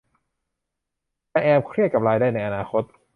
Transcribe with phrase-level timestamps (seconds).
[1.33, 2.83] จะแอบเครียดกับรายได้ในอนาคต